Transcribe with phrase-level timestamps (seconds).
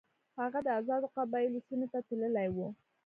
[0.41, 2.67] هغه د آزادو قبایلو سیمې ته تللی وو.